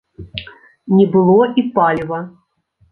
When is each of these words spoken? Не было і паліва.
Не 0.95 1.05
было 1.17 1.37
і 1.63 1.69
паліва. 1.77 2.19